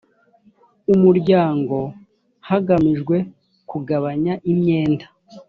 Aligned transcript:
umuryango 0.93 1.77
hagamijwe 2.49 3.15
kugabanya 3.69 4.33
imyenda 4.51 5.05